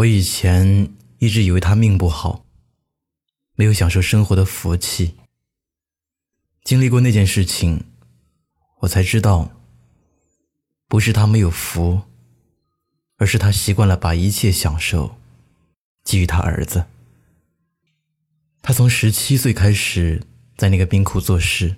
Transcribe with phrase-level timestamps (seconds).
[0.00, 2.46] 我以前一直以为他命不好，
[3.54, 5.16] 没有享受生活的福气。
[6.64, 7.84] 经历过那件事情，
[8.78, 9.50] 我才知道，
[10.88, 12.00] 不是他没有福，
[13.16, 15.16] 而是他习惯了把一切享受
[16.02, 16.86] 给予他儿子。
[18.62, 20.22] 他从十七岁开始
[20.56, 21.76] 在那个冰库做事，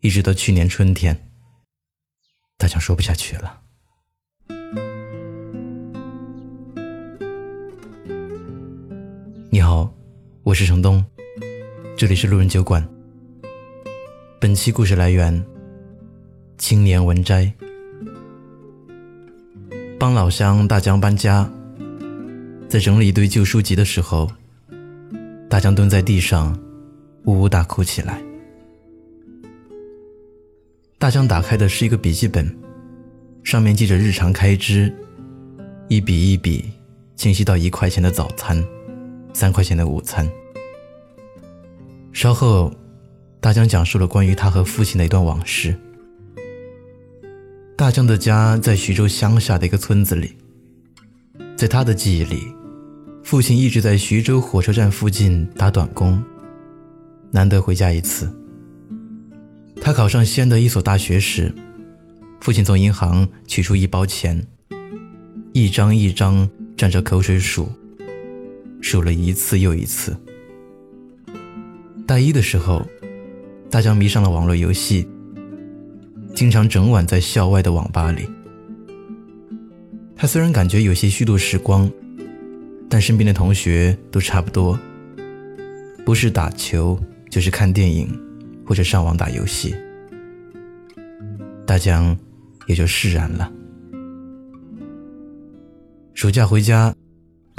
[0.00, 1.30] 一直到去年春天，
[2.56, 3.64] 大江说不下去了。
[9.60, 9.92] 你好，
[10.42, 11.04] 我是程东，
[11.94, 12.82] 这里是路人酒馆。
[14.40, 15.44] 本期故事来源：
[16.56, 17.52] 青年文摘。
[19.98, 21.46] 帮老乡大江搬家，
[22.70, 24.32] 在整理一堆旧书籍的时候，
[25.50, 26.58] 大江蹲在地上，
[27.26, 28.18] 呜呜大哭起来。
[30.96, 32.50] 大江打开的是一个笔记本，
[33.44, 34.90] 上面记着日常开支，
[35.88, 36.64] 一笔一笔
[37.14, 38.66] 清晰到一块钱的早餐。
[39.32, 40.28] 三块钱的午餐。
[42.12, 42.72] 稍后，
[43.40, 45.76] 大江讲述了关于他和父亲的一段往事。
[47.76, 50.36] 大江的家在徐州乡下的一个村子里，
[51.56, 52.54] 在他的记忆里，
[53.22, 56.22] 父亲一直在徐州火车站附近打短工，
[57.30, 58.30] 难得回家一次。
[59.80, 61.54] 他考上西安的一所大学时，
[62.40, 64.46] 父亲从银行取出一包钱，
[65.54, 66.46] 一张一张
[66.76, 67.70] 蘸着口水数。
[68.80, 70.16] 数了一次又一次。
[72.06, 72.84] 大一的时候，
[73.70, 75.06] 大江迷上了网络游戏，
[76.34, 78.28] 经常整晚在校外的网吧里。
[80.16, 81.90] 他虽然感觉有些虚度时光，
[82.88, 84.78] 但身边的同学都差不多，
[86.04, 86.98] 不是打球
[87.30, 88.08] 就是看电影，
[88.66, 89.74] 或者上网打游戏。
[91.64, 92.16] 大江
[92.66, 93.52] 也就释然了。
[96.12, 96.92] 暑假回家。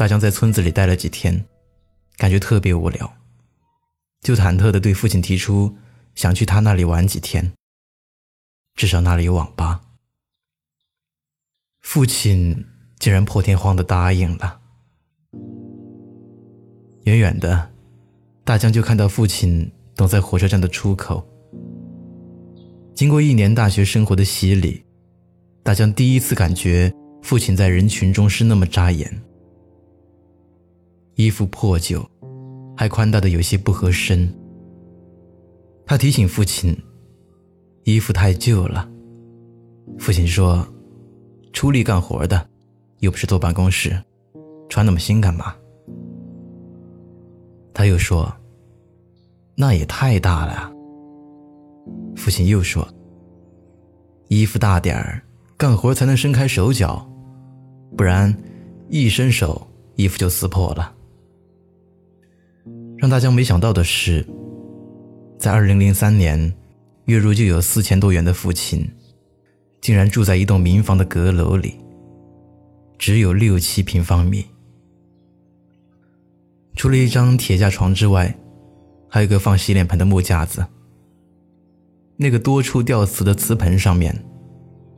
[0.01, 1.45] 大江在村子里待了几天，
[2.17, 3.13] 感觉特别无聊，
[4.21, 5.77] 就忐忑地对父亲提出
[6.15, 7.53] 想去他那里玩几天，
[8.73, 9.79] 至少那里有网吧。
[11.81, 12.65] 父亲
[12.97, 14.59] 竟然破天荒地答应了。
[17.03, 17.71] 远远的，
[18.43, 21.23] 大江就看到父亲等在火车站的出口。
[22.95, 24.83] 经过一年大学生活的洗礼，
[25.61, 29.07] 大江第一次感觉父亲在人群中是那么扎眼。
[31.21, 32.03] 衣服破旧，
[32.75, 34.27] 还宽大的有些不合身。
[35.85, 36.75] 他提醒父亲
[37.85, 38.89] ：“衣服太旧了。”
[39.99, 40.67] 父亲说
[41.53, 42.43] ：“出力干活的，
[43.01, 43.95] 又不是坐办公室，
[44.67, 45.55] 穿那么新干嘛？”
[47.71, 48.33] 他又说
[49.53, 50.71] ：“那也太大了。”呀。”
[52.17, 52.87] 父亲又说
[54.27, 55.21] ：“衣服大点儿，
[55.55, 57.07] 干活才能伸开手脚，
[57.95, 58.35] 不然
[58.89, 59.67] 一伸手，
[59.97, 60.95] 衣服就撕破了。”
[63.01, 64.23] 让大江没想到的是，
[65.39, 66.53] 在二零零三年，
[67.05, 68.87] 月入就有四千多元的父亲，
[69.81, 71.79] 竟然住在一栋民房的阁楼里，
[72.99, 74.45] 只有六七平方米。
[76.75, 78.37] 除了一张铁架床之外，
[79.09, 80.63] 还有个放洗脸盆的木架子。
[82.17, 84.23] 那个多处掉瓷的瓷盆上面，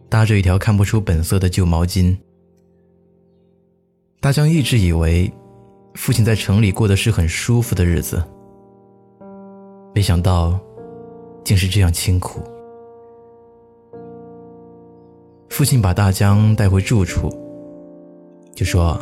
[0.09, 2.17] 搭着一条看不出本色的旧毛巾。
[4.19, 5.31] 大江一直以为。
[5.93, 8.21] 父亲在城里过的是很舒服的日子，
[9.93, 10.59] 没想到
[11.43, 12.41] 竟是这样清苦。
[15.49, 17.29] 父亲把大江带回住处，
[18.55, 18.99] 就说：“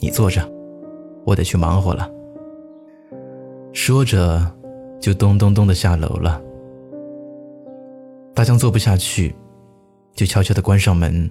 [0.00, 0.50] 你坐着，
[1.26, 2.10] 我得去忙活了。”
[3.74, 4.50] 说着，
[4.98, 6.42] 就咚咚咚的下楼了。
[8.34, 9.34] 大江坐不下去，
[10.14, 11.30] 就悄悄的关上门，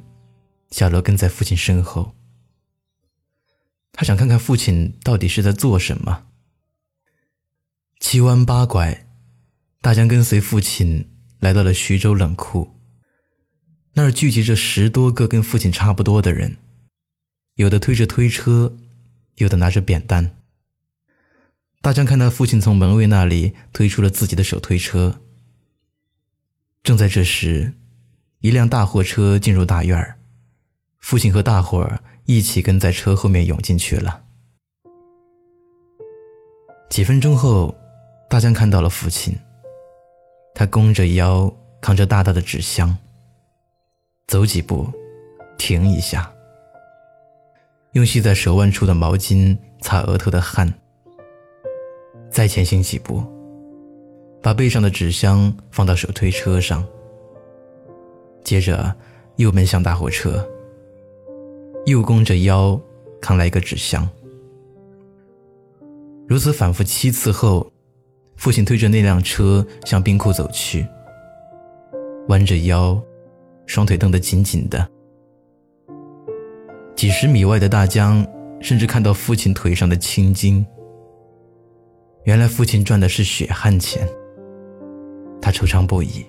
[0.70, 2.08] 下楼跟在父亲身后。
[3.98, 6.26] 他想看看父亲到底是在做什么。
[7.98, 9.08] 七弯八拐，
[9.80, 12.76] 大江跟随父亲来到了徐州冷库。
[13.94, 16.58] 那儿聚集着十多个跟父亲差不多的人，
[17.54, 18.76] 有的推着推车，
[19.36, 20.36] 有的拿着扁担。
[21.82, 25.22] 大江看到父亲从门卫那里推出了自己的手推车。
[26.84, 27.74] 正在这时，
[28.40, 30.20] 一辆大货车进入大院儿，
[31.00, 32.04] 父亲和大伙儿。
[32.26, 34.24] 一起跟在车后面涌进去了。
[36.90, 37.76] 几分钟后，
[38.30, 39.36] 大江看到了父亲。
[40.54, 42.98] 他弓着腰，扛着大大的纸箱，
[44.28, 44.88] 走几步，
[45.58, 46.32] 停一下，
[47.92, 50.74] 用系在手腕处的毛巾擦额头的汗，
[52.32, 53.22] 再前行几步，
[54.42, 56.88] 把背上的纸箱放到手推车上，
[58.42, 58.96] 接着
[59.36, 60.48] 又奔向大货车。
[61.86, 62.80] 又弓着腰
[63.22, 64.08] 扛来一个纸箱。
[66.28, 67.72] 如此反复七次后，
[68.36, 70.86] 父亲推着那辆车向冰库走去，
[72.28, 73.00] 弯着腰，
[73.68, 74.88] 双腿蹬得紧紧的。
[76.96, 78.26] 几十米外的大江
[78.60, 80.66] 甚至看到父亲腿上的青筋。
[82.24, 84.08] 原来父亲赚的是血汗钱，
[85.40, 86.26] 他惆怅不已。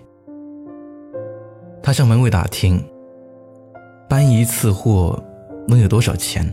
[1.83, 2.85] 他向门卫打听，
[4.07, 5.23] 搬一次货
[5.67, 6.45] 能有多少钱？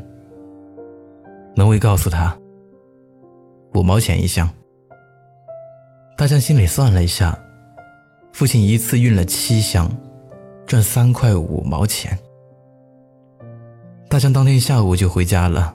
[1.56, 2.36] 门卫告诉他，
[3.75, 4.50] 五毛钱一箱。
[6.18, 7.38] 大江心里算了一下，
[8.31, 9.89] 父亲一次运了七箱，
[10.65, 12.18] 赚三块五毛钱。
[14.10, 15.74] 大江当天下午就回家了，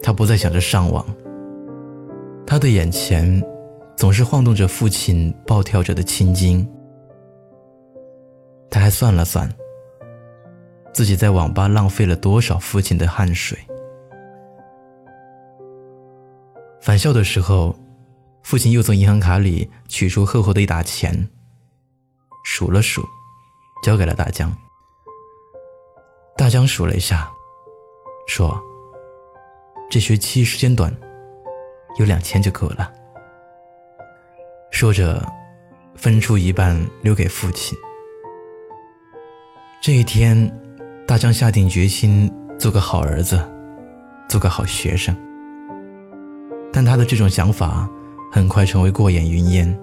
[0.00, 1.04] 他不再想着上网。
[2.46, 3.42] 他的眼前
[3.96, 6.68] 总是晃动着父亲暴跳着的青筋。
[8.70, 9.48] 他还算了算，
[10.98, 13.56] 自己在网吧浪费了多少父亲的汗水。
[16.80, 17.72] 返校的时候，
[18.42, 21.28] 父亲又从银行卡里取出厚厚的一沓钱，
[22.42, 23.06] 数了数，
[23.80, 24.52] 交给了大江。
[26.36, 27.30] 大江数了一下，
[28.26, 28.60] 说
[29.88, 30.92] ：“这学期时间短。”
[32.00, 32.92] 有两千就够了。
[34.72, 35.24] 说着，
[35.94, 37.78] 分出一半留给父亲。
[39.80, 40.52] 这一天，
[41.08, 43.42] 大江下定决心做个好儿子，
[44.28, 45.16] 做个好学生。
[46.70, 47.88] 但他的这种想法
[48.30, 49.80] 很快成为过眼云烟。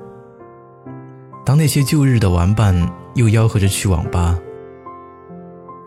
[1.44, 2.76] 当那些旧日的玩伴
[3.16, 4.40] 又吆喝着去网吧，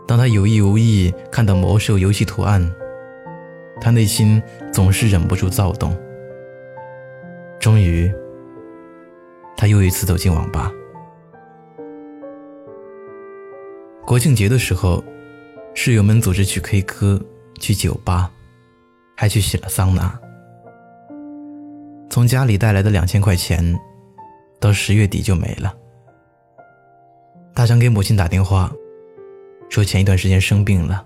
[0.05, 2.69] 当他有意无意看到魔兽游戏图案，
[3.79, 4.43] 他内心
[4.73, 5.97] 总是忍不住躁动。
[7.61, 8.11] 终于，
[9.55, 10.69] 他又一次走进网吧。
[14.05, 15.01] 国庆节的时候，
[15.73, 17.21] 室友们组织去 K 歌、
[17.59, 18.29] 去酒吧，
[19.15, 20.19] 还去洗了桑拿。
[22.09, 23.79] 从家里带来的两千块钱，
[24.59, 25.73] 到十月底就没了。
[27.53, 28.71] 大江给母亲打电话，
[29.69, 31.05] 说前一段时间生病了，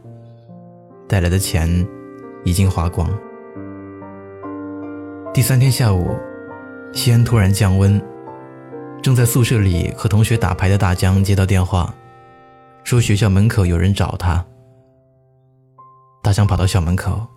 [1.08, 1.88] 带来的钱
[2.44, 3.10] 已经花光。
[5.34, 6.16] 第三天下午。
[6.96, 8.00] 西安突然降温，
[9.02, 11.92] 正在宿舍里和同学打牌的大江接到电话，
[12.84, 14.46] 说学校门口有人找他。
[16.24, 17.28] 大江跑到校门口，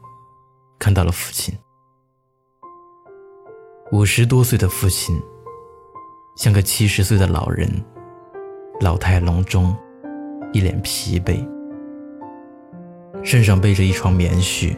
[0.79, 1.53] 看到了父亲。
[3.91, 5.21] 五十多岁的父亲，
[6.37, 7.69] 像个七十岁的老人，
[8.81, 9.77] 老态龙钟，
[10.53, 11.45] 一脸疲惫，
[13.25, 14.77] 身上背着一床棉絮。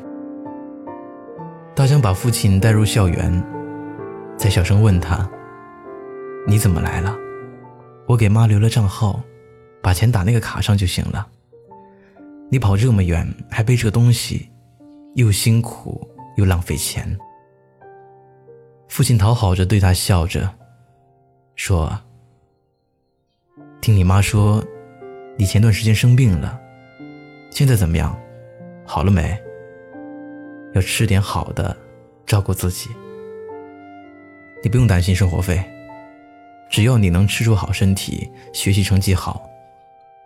[1.75, 3.45] 大江把父亲带入校园。
[4.39, 5.29] 才小声问他
[6.49, 7.15] ：“你怎么来了？
[8.07, 9.21] 我给妈留了账号，
[9.83, 11.29] 把钱打那个卡上就行了。
[12.51, 14.51] 你跑这么远还背这东西，
[15.15, 17.17] 又辛苦又浪费钱。”
[18.89, 20.49] 父亲讨好着对他笑着，
[21.57, 21.93] 说
[23.83, 24.65] ：“听你妈说，
[25.37, 26.59] 你前段时间生病了，
[27.51, 28.19] 现在怎么样？
[28.87, 29.39] 好了没？
[30.75, 31.77] 要吃点好的，
[32.25, 32.89] 照顾自己。”
[34.65, 35.63] 你不用担心生活费，
[36.71, 39.49] 只要你能吃出好身体，学习成绩好，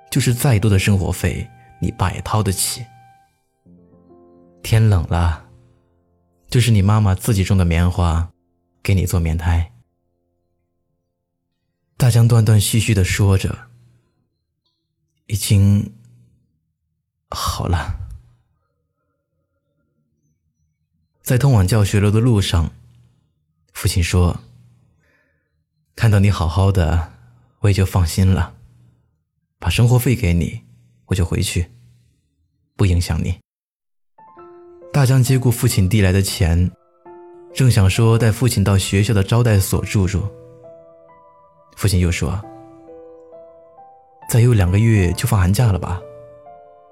[0.09, 1.47] 就是再多的生活费，
[1.83, 2.87] 你爸也掏得起。
[4.63, 5.51] 天冷了，
[6.49, 8.31] 就是你妈妈自己种的棉花，
[8.85, 9.73] 给你做棉胎。
[11.97, 13.67] 大江断断续续的说着，
[15.27, 15.93] 已经
[17.29, 17.99] 好了。
[21.21, 22.71] 在通往教学楼的路上。
[23.73, 24.41] 父亲说
[25.97, 27.13] ：“看到你好好的，
[27.61, 28.55] 我也就放心了。
[29.59, 30.63] 把生活费给你，
[31.13, 31.71] 我就回去，
[32.75, 33.39] 不影响你。”
[34.91, 36.71] 大江接过父亲递来的钱，
[37.53, 40.23] 正想说带父亲到学校的招待所住住，
[41.77, 42.41] 父亲又说
[44.27, 46.01] ：“再有两个月就放寒假了吧？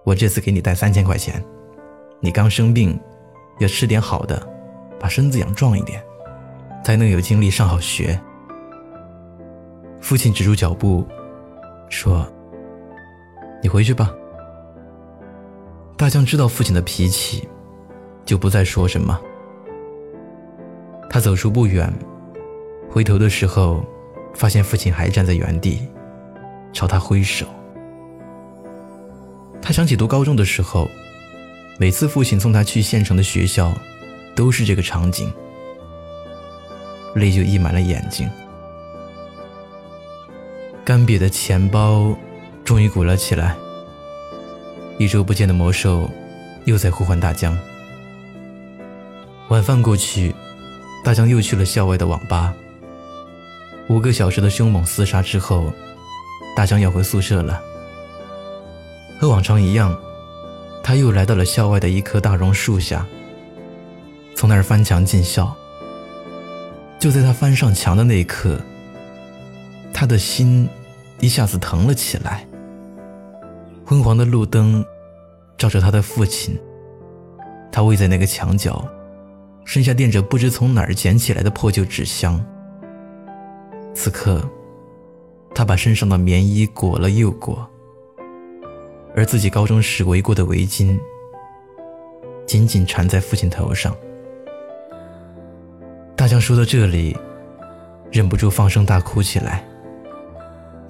[0.04, 1.42] 我这次给你带三千块钱，
[2.20, 2.98] 你刚生病，
[3.58, 4.46] 要吃点好的，
[4.98, 6.04] 把身子养壮一点。”
[6.82, 8.18] 才能有精力上好学。
[10.00, 11.06] 父亲止住脚步，
[11.90, 12.26] 说
[13.62, 14.12] ：“你回去吧。”
[15.96, 17.48] 大江知道父亲的脾气，
[18.24, 19.20] 就不再说什么。
[21.10, 21.92] 他走出不远，
[22.88, 23.84] 回头的时候，
[24.32, 25.88] 发现父亲还站在原地，
[26.72, 27.46] 朝他挥手。
[29.60, 30.88] 他想起读高中的时候，
[31.78, 33.72] 每次父亲送他去县城的学校，
[34.34, 35.30] 都是这个场景。
[37.16, 38.30] 泪就溢满了眼睛，
[40.84, 42.16] 干瘪的钱包
[42.70, 43.56] 终于鼓了起来。
[44.96, 46.08] 一周不见的魔兽
[46.66, 47.58] 又在呼唤大江。
[49.48, 50.32] 晚饭过去，
[51.02, 52.54] 大江又去了校外的网吧。
[53.88, 55.72] 五个小时的凶猛厮杀之后，
[56.54, 57.60] 大江要回宿舍了。
[59.18, 59.92] 和往常一样，
[60.80, 63.04] 他又来到了校外的一棵大榕树下，
[64.36, 65.52] 从那儿翻墙进校。
[67.00, 68.60] 就在他翻上墙的那一刻，
[69.92, 70.68] 他的心
[71.18, 72.46] 一下子疼了起来。
[73.90, 74.84] 昏黄的路灯
[75.58, 76.56] 照着他的父亲，
[77.72, 78.88] 他偎在那个墙角，
[79.64, 82.40] 身下垫着不知从哪儿捡起来的破旧纸箱。
[83.92, 84.48] 此刻，
[85.52, 87.68] 他把身上的棉衣裹了又裹，
[89.16, 90.96] 而自己高中时围过的围巾
[92.46, 93.92] 紧紧缠在父亲头上。
[96.14, 97.16] 大江说到这里，
[98.12, 99.68] 忍不住放声大哭起来，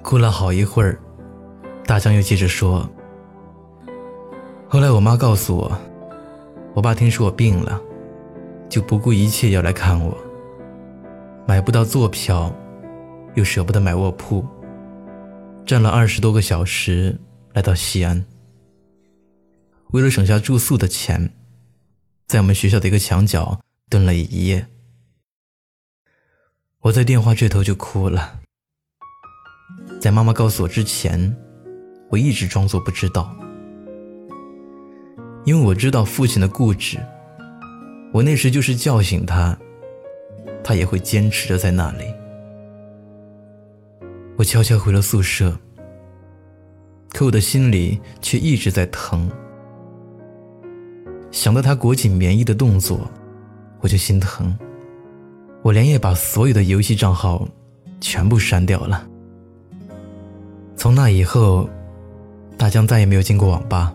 [0.03, 0.99] 哭了好一会儿。
[1.85, 2.89] 大江又接着说
[4.69, 5.77] ：“后来我妈告诉我，
[6.73, 7.81] 我爸听说我病了，
[8.69, 10.17] 就不顾一切要来看我。
[11.45, 12.53] 买不到坐票，
[13.35, 14.45] 又舍不得买卧铺，
[15.65, 17.19] 站了二十多个小时
[17.51, 18.23] 来到西安。
[19.89, 21.33] 为了省下住宿的钱，
[22.25, 23.59] 在我们学校的一个墙角
[23.89, 24.65] 蹲了一夜。
[26.83, 28.39] 我在电话这头就哭了，
[29.99, 31.35] 在妈妈告诉我之前。”
[32.11, 33.33] 我一直装作不知道，
[35.45, 36.97] 因为我知道父亲的固执。
[38.11, 39.57] 我那时就是叫醒他，
[40.61, 42.03] 他也会坚持着在那里。
[44.35, 45.57] 我悄悄回了宿舍，
[47.13, 49.31] 可我的心里却一直在疼。
[51.31, 53.09] 想到他裹紧棉衣的动作，
[53.79, 54.53] 我就心疼。
[55.61, 57.47] 我连夜把所有的游戏账号
[58.01, 59.07] 全部删掉了。
[60.75, 61.69] 从那以后。
[62.57, 63.93] 大江再也没有进过网吧，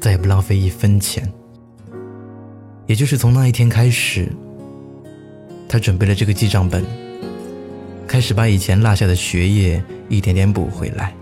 [0.00, 1.30] 再也不浪费一分钱。
[2.86, 4.28] 也就是从那一天开始，
[5.68, 6.84] 他准备了这个记账本，
[8.06, 11.14] 开始把以前落下的学业一点点补回来。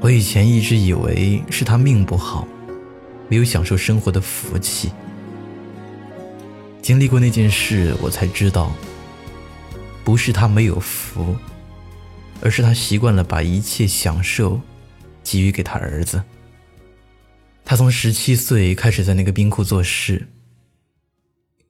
[0.00, 2.48] 我以前一直以为是他命不好，
[3.28, 4.90] 没有享受生活的福气。
[6.80, 8.72] 经历过那件事，我才知道，
[10.02, 11.36] 不是他没有福。
[12.42, 14.60] 而是他习惯了把一切享受
[15.22, 16.22] 给予给他儿子。
[17.64, 20.26] 他从十七岁开始在那个冰库做事，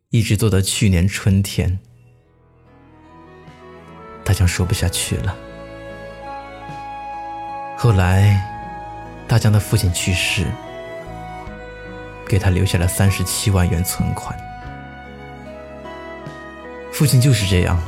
[0.08, 1.78] 一直做到去年春天。
[4.24, 5.36] 大江说不下去了。
[7.76, 8.42] 后来，
[9.28, 10.46] 大江的父亲去世，
[12.26, 14.34] 给他留下了三十七万元存款。
[16.90, 17.78] 父亲就是这样，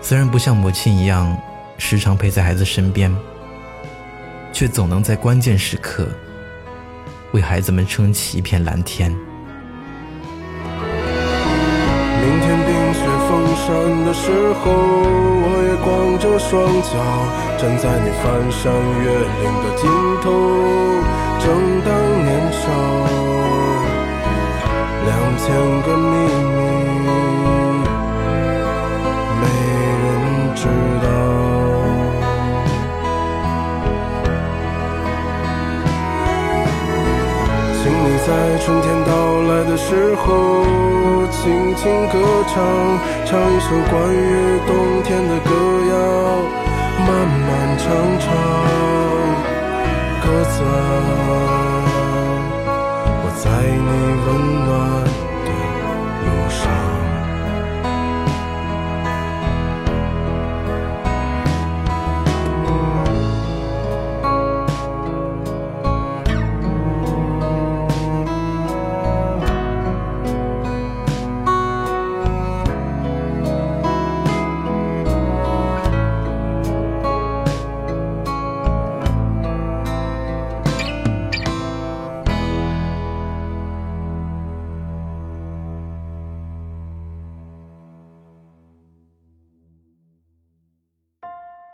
[0.00, 1.38] 虽然不像母亲一样。
[1.84, 3.12] 时常陪在孩子身边，
[4.52, 6.06] 却总能在关键时刻
[7.32, 9.10] 为孩子们撑起一片蓝天。
[9.10, 9.18] 明
[12.40, 13.66] 天冰雪封山
[14.06, 14.30] 的时
[14.62, 14.70] 候，
[15.42, 16.94] 我也光着双脚
[17.58, 18.72] 站在你翻山
[19.02, 19.10] 越
[19.42, 19.82] 岭的尽
[20.22, 20.24] 头，
[21.40, 21.44] 正
[21.84, 21.90] 当
[22.24, 22.30] 年
[22.62, 22.62] 少，
[25.04, 25.50] 两千
[25.82, 25.86] 个
[39.88, 40.24] 时候，
[41.30, 42.14] 轻轻歌
[42.46, 42.56] 唱，
[43.26, 44.70] 唱一首关于冬
[45.02, 45.50] 天的歌
[45.90, 45.94] 谣，
[46.98, 47.08] 漫
[47.46, 47.48] 漫
[47.78, 47.84] 长
[48.20, 48.24] 长，
[50.22, 50.70] 鸽子啊，
[53.22, 53.90] 我在你
[54.24, 54.28] 温
[54.66, 54.70] 暖。